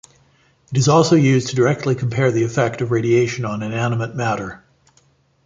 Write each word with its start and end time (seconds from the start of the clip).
It 0.71 0.77
is 0.79 0.87
also 0.87 1.15
used 1.15 1.49
to 1.49 1.55
directly 1.55 1.93
compare 1.93 2.31
the 2.31 2.43
effect 2.43 2.81
of 2.81 2.89
radiation 2.89 3.45
on 3.45 3.61
inanimate 3.61 4.15
matter. 4.15 4.63